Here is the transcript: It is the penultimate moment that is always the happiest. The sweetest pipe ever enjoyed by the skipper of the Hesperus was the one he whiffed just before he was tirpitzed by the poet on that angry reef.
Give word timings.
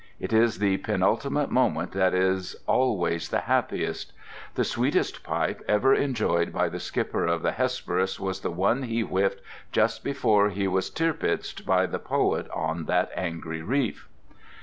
It 0.19 0.33
is 0.33 0.57
the 0.57 0.77
penultimate 0.77 1.51
moment 1.51 1.91
that 1.91 2.15
is 2.15 2.55
always 2.65 3.29
the 3.29 3.41
happiest. 3.41 4.13
The 4.55 4.63
sweetest 4.63 5.21
pipe 5.23 5.63
ever 5.67 5.93
enjoyed 5.93 6.51
by 6.51 6.69
the 6.69 6.79
skipper 6.79 7.27
of 7.27 7.43
the 7.43 7.51
Hesperus 7.51 8.19
was 8.19 8.39
the 8.39 8.49
one 8.49 8.81
he 8.81 9.01
whiffed 9.01 9.41
just 9.71 10.03
before 10.03 10.49
he 10.49 10.67
was 10.67 10.89
tirpitzed 10.89 11.67
by 11.67 11.85
the 11.85 11.99
poet 11.99 12.49
on 12.49 12.85
that 12.85 13.11
angry 13.15 13.61
reef. 13.61 14.09